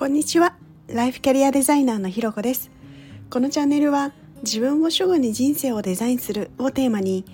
[0.00, 0.54] こんにちは。
[0.88, 2.70] ライフキャリアデザイナーのひろこです。
[3.28, 7.26] このチャンネルは自分を主語に人生をデザインするをテーマに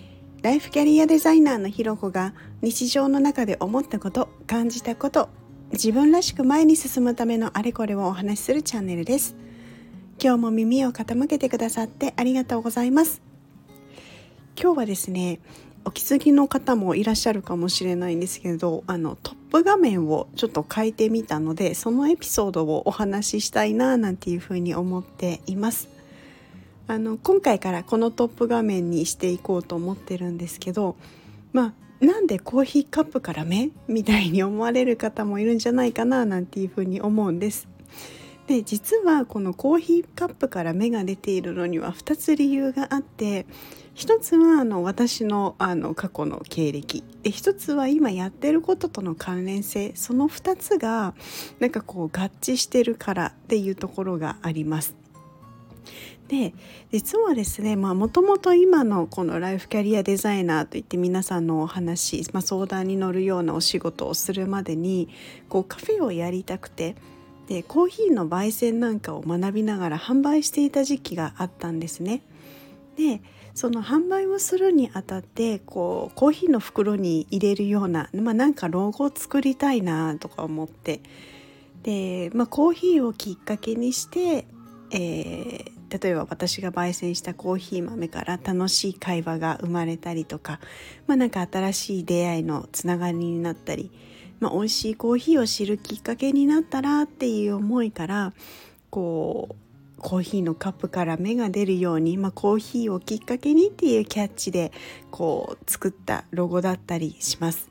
[0.43, 5.29] ライフキャリアデザイナーのひろこが日常の中で思ったこと感じたこと
[5.73, 9.37] 自分らしく前に進むためのあれこれをお話しするチャンネルです。
[10.21, 13.23] 今日も耳を傾けてくださってありがとうございます。
[14.61, 15.39] 今日はですね
[15.85, 25.89] お気づきの方もいらっしゃるかもしれないんですけどあのトップ画面をちょっと変えてみたのでそのエピソードをお話ししたいななんていうふうに思っています。
[26.89, 30.95] あの今回からこのトップ画面にしていこうと思ってるんですけど
[31.53, 37.67] まあなんでコーヒーカップから目みたいに思われる方もいるんじゃないかななんていうふうに思うんです。
[38.47, 43.47] で実はこのコーヒーカップから芽が出ているのには2つ理由があって
[43.95, 51.15] 一つはあの私のあの過去の経歴で一つは今やってることとの関連性その2つが
[51.59, 54.95] なんかこう合致してるからっていうところがあります。
[56.29, 56.55] で
[56.91, 65.09] 実はですねもともと今のこのライフキャリアデザイナーといって皆さんのお話、まあ、相談に乗るようなお仕事をするまでに
[65.49, 66.97] こうカフェをやりたくて
[67.49, 72.23] でコーヒーの焙煎なんかを学びながら販売していた時期があったんですね。
[72.97, 73.21] で
[73.55, 81.01] その販売をするにあたってこうコーヒーの袋に入れるような、まあ、なんかロゴを作りたいなとか思って
[81.83, 84.47] で、まあ、コーヒーをきっかけにして、
[84.91, 90.61] えー、例えば私が焙煎したコーヒー豆から楽しい会話が生まれたりとか、
[91.07, 93.91] まあ、か新しい出会いのつながりになったり、
[94.41, 98.33] まあ、美味しいコーヒーを知るきっかけになったらっていう思いから
[98.91, 99.67] こう
[99.99, 104.73] コーヒーのカップから芽が出るように、まあ、コーヒーをきっかけにっていうキャッチで
[105.11, 107.71] こう作ったロゴだったりします。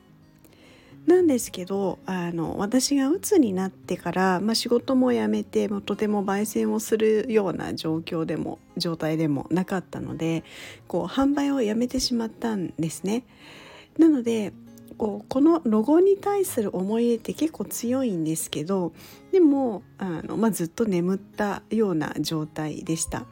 [1.06, 10.42] なんですけどあの私が鬱になってから、まあ、仕事も辞めてもとても焙煎をするような状況でも状態でもなかったので
[10.88, 13.22] こう販売をやめてしまったんですね。
[13.98, 14.52] なので
[14.98, 18.92] こうこのロゴに対する思い入れって結構強いんですけど
[19.32, 23.26] でもあの、まあ、ずっと眠ったような状態でした。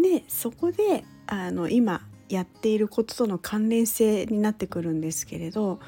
[0.00, 5.80] でそこであの今やっていることとの関連性になってくるんですけれど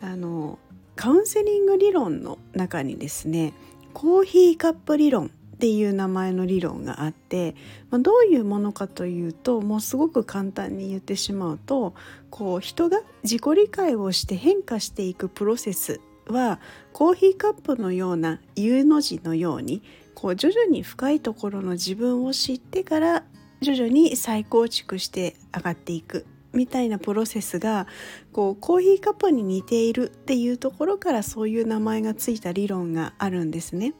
[0.00, 0.58] あの
[0.94, 3.54] カウンセリング理論の中にですね
[3.92, 7.54] コーヒーカップ理論っていう名前の理論があって、
[7.90, 11.92] まあ、どういうものかというともうすごく簡単に言ってしまうと
[12.30, 16.60] こう人が自己理解をして変化していくプロセスは
[16.94, 19.82] コーヒーカップのような U の字のように
[20.14, 23.24] こう徐々に深いところの自分を知ってから
[23.60, 27.86] 徐々に再構築して上がっていくみたいなプロセスが
[28.32, 33.92] こうコーヒーカップに似ているっていうところからそういう名前がついた理論があるんですね。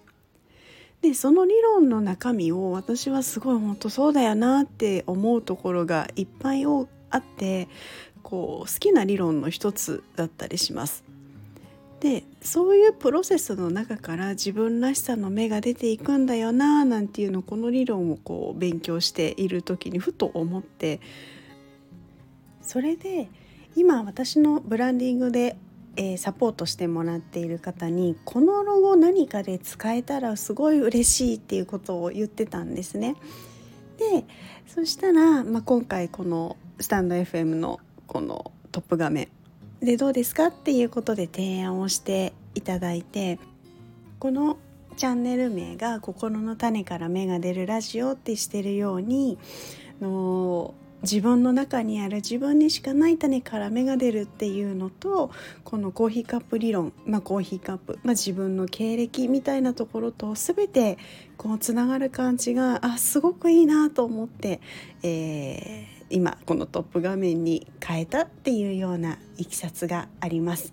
[1.02, 7.68] でその理論の中身を私はすごい本当そうだよなって思うところがいっぱいあって
[8.22, 11.04] こう好きな理論の一つだったりします。
[12.00, 20.98] でそういうプロセスの中から自分らしさの芽が出ていくんだよななんていうのをこの理論をこう勉強している時にふと思って
[22.62, 23.28] それで
[23.76, 25.58] 今私のブランディングで
[25.96, 33.16] えー、サポートしてもらっている方にこのロゴ何かで使えたらすごい嬉しいっていうことを言ってたんですね。
[33.98, 34.24] で
[34.66, 39.28] そしたら、まあ、今回このスタンド FM のこのトップ画面
[39.80, 43.38] でどうですかっていうことで提案をしていただいて
[44.18, 44.58] この
[44.96, 49.38] チャンネル名が「心の種から芽が出るラジオ」ってしてるように
[50.00, 55.30] の自分の中にある自分にしかない種から芽が出るっていうのと
[55.64, 60.98] このコーヒーカップ理論、まあ、コーヒーカップ、まあ、自分の経歴みたいなところと全て
[61.36, 64.60] こうつながる感じがあすごくいいなと思って、
[65.02, 70.72] えー、今このトップ画面に変えたっていうようないきさつがあります。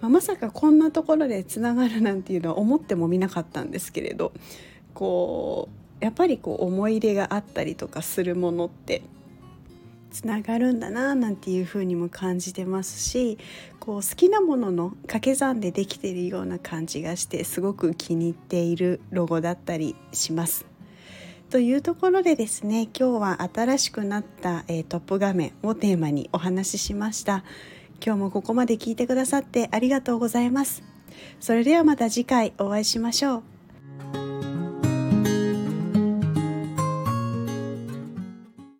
[0.00, 4.32] まあ、まさかこんなところでつながるなんていうのは思ってもみなかったんですけれど
[4.92, 5.68] こ
[6.00, 9.02] うやっぱりこう思い入れがあったりとかするものって
[10.14, 13.36] つながるんだななんていう風にも感じてますし
[13.80, 20.66] こう好きなものの掛け算でできているような感じがしてすごく気に入っているロゴだったりします。
[21.50, 27.44] というところでですね今日は新しくなった、えー、トップ画面をテーマにお話ししました。
[28.04, 30.82] 今日もここまで聞いてくださってありがとうございます。
[31.40, 33.53] それではまた次回お会いしましょう。